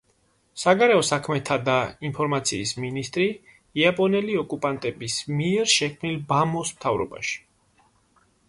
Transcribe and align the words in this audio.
საგარეო 0.59 1.01
საქმეთა 1.09 1.57
და 1.67 1.75
ინფორმაციის 2.09 2.71
მინისტრი 2.85 3.27
იაპონელი 3.83 4.39
ოკუპანტების 4.45 5.19
მიერ 5.43 5.73
შექმნილ 5.77 6.19
ბა 6.33 6.45
მოს 6.55 6.77
მთავრობაში. 6.79 7.39